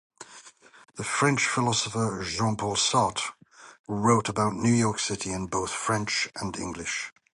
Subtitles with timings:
[1.03, 3.33] French philosopher Jean-Paul Sartre
[3.87, 7.13] wrote about New York City in both French and English.